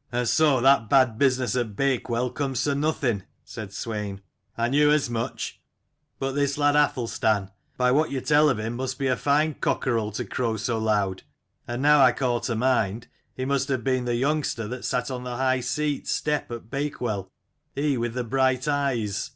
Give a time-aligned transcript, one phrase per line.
[0.12, 4.20] "And so that bad business at Bakewell comes to nothing?" said Swein."
[4.56, 5.60] I knew as much.
[6.20, 9.54] But this lad Athelstan, by what you tell of him 40 must be a fine
[9.54, 11.24] cockerel to crow so loud.
[11.66, 15.24] And now I call to mind, he must have been the youngster that sat on
[15.24, 17.32] the high seat step at Bakewell:
[17.74, 19.32] he with the bright eyes."